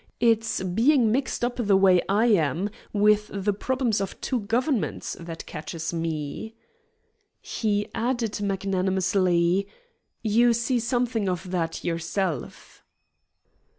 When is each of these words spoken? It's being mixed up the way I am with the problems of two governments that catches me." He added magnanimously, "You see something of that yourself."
It's 0.19 0.63
being 0.63 1.11
mixed 1.11 1.45
up 1.45 1.57
the 1.57 1.77
way 1.77 2.01
I 2.09 2.25
am 2.25 2.71
with 2.91 3.29
the 3.31 3.53
problems 3.53 4.01
of 4.01 4.19
two 4.19 4.39
governments 4.39 5.15
that 5.19 5.45
catches 5.45 5.93
me." 5.93 6.55
He 7.39 7.87
added 7.93 8.41
magnanimously, 8.41 9.67
"You 10.23 10.53
see 10.53 10.79
something 10.79 11.29
of 11.29 11.51
that 11.51 11.83
yourself." 11.83 12.83